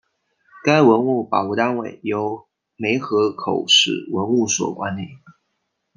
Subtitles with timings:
[0.63, 5.19] 该文物保护单位由梅河口市文物所管理。